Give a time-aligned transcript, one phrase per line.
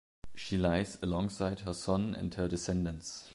[0.33, 3.29] She lies alongside her son and her descendents.